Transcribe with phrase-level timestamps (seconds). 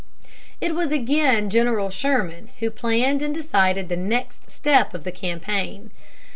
[0.59, 5.91] It was again General Sherman who planned and decided the next step of the campaign.